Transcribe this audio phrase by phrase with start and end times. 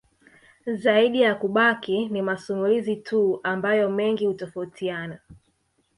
[0.75, 5.19] Zaidi ya kubaki ni masimulizi tu ambayo mengi hutofautina